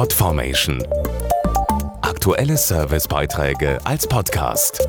[0.00, 0.82] Podformation.
[2.00, 4.88] Aktuelle Servicebeiträge als Podcast.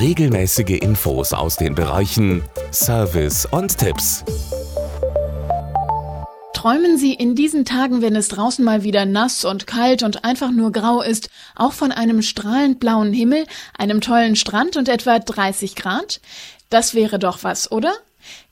[0.00, 2.42] Regelmäßige Infos aus den Bereichen
[2.72, 4.24] Service und Tipps.
[6.54, 10.50] Träumen Sie in diesen Tagen, wenn es draußen mal wieder nass und kalt und einfach
[10.50, 13.46] nur grau ist, auch von einem strahlend blauen Himmel,
[13.78, 16.20] einem tollen Strand und etwa 30 Grad?
[16.68, 17.92] Das wäre doch was, oder?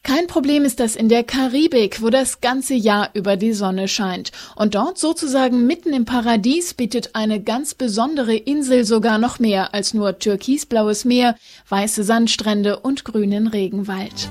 [0.03, 4.33] Kein Problem ist das in der Karibik, wo das ganze Jahr über die Sonne scheint.
[4.55, 9.95] Und dort sozusagen mitten im Paradies bietet eine ganz besondere Insel sogar noch mehr als
[9.95, 11.37] nur türkisblaues Meer,
[11.69, 14.31] weiße Sandstrände und grünen Regenwald.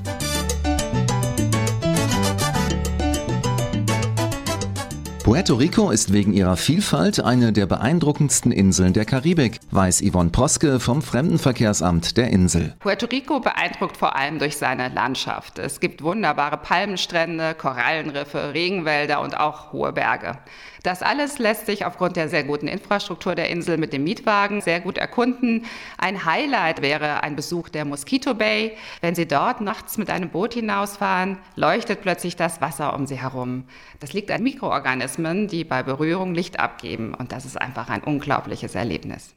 [5.24, 10.82] Puerto Rico ist wegen ihrer Vielfalt eine der beeindruckendsten Inseln der Karibik, weiß Yvonne Proske
[10.82, 12.76] vom Fremdenverkehrsamt der Insel.
[12.80, 15.60] Puerto Rico beeindruckt vor allem durch seine Landschaft.
[15.60, 20.40] Es gibt wunderbare Palmenstrände, Korallenriffe, Regenwälder und auch hohe Berge.
[20.84, 24.82] Das alles lässt sich aufgrund der sehr guten Infrastruktur der Insel mit dem Mietwagen sehr
[24.82, 25.64] gut erkunden.
[25.98, 28.76] Ein Highlight wäre ein Besuch der Mosquito Bay.
[29.00, 33.64] Wenn Sie dort nachts mit einem Boot hinausfahren, leuchtet plötzlich das Wasser um Sie herum.
[34.02, 35.13] Das liegt an Mikroorganismen,
[35.48, 37.14] die bei Berührung Licht abgeben.
[37.14, 39.36] Und das ist einfach ein unglaubliches Erlebnis.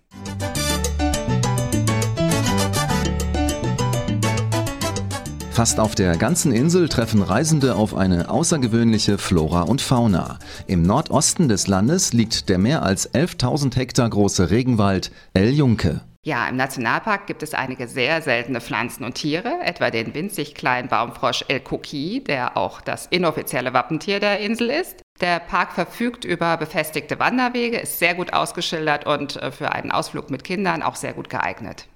[5.56, 10.38] Fast auf der ganzen Insel treffen Reisende auf eine außergewöhnliche Flora und Fauna.
[10.66, 16.02] Im Nordosten des Landes liegt der mehr als 11.000 Hektar große Regenwald El Junque.
[16.26, 20.88] Ja, im Nationalpark gibt es einige sehr seltene Pflanzen und Tiere, etwa den winzig kleinen
[20.88, 25.05] Baumfrosch El Coqui, der auch das inoffizielle Wappentier der Insel ist.
[25.20, 30.30] Der Park verfügt über befestigte Wanderwege, ist sehr gut ausgeschildert und äh, für einen Ausflug
[30.30, 31.88] mit Kindern auch sehr gut geeignet.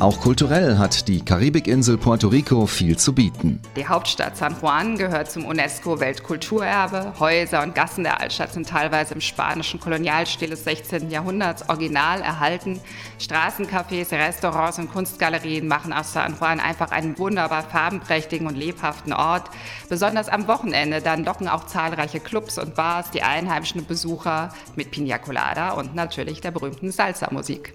[0.00, 3.60] Auch kulturell hat die Karibikinsel Puerto Rico viel zu bieten.
[3.76, 7.12] Die Hauptstadt San Juan gehört zum UNESCO-Weltkulturerbe.
[7.20, 11.10] Häuser und Gassen der Altstadt sind teilweise im spanischen Kolonialstil des 16.
[11.10, 12.80] Jahrhunderts original erhalten.
[13.20, 19.50] Straßencafés, Restaurants und Kunstgalerien machen aus San Juan einfach einen wunderbar farbenprächtigen und lebhaften Ort.
[19.90, 25.18] Besonders am Wochenende dann locken auch zahlreiche Clubs und Bars die einheimischen Besucher mit Pina
[25.18, 27.74] Colada und natürlich der berühmten Salsa-Musik